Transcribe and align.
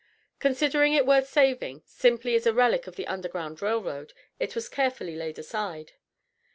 Considering 0.39 0.93
it 0.93 1.05
worth 1.05 1.27
saving 1.27 1.83
simply 1.85 2.33
as 2.33 2.47
a 2.47 2.53
relic 2.55 2.87
of 2.87 2.95
the 2.95 3.05
Underground 3.05 3.61
Rail 3.61 3.83
Road, 3.83 4.13
it 4.39 4.55
was 4.55 4.67
carefully 4.67 5.15
laid 5.15 5.37
aside. 5.37 5.91